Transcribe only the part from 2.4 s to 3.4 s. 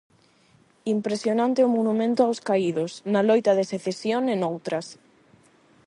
caídos, na